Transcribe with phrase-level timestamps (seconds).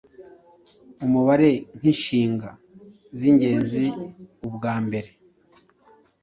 [1.05, 2.49] umubare nkinshinga
[3.19, 3.85] zingenzi
[4.47, 5.09] Ubwa mbere